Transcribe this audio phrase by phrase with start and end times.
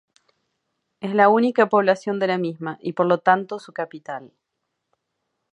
[0.99, 4.33] Es la única población de la misma, y por lo tanto su capital.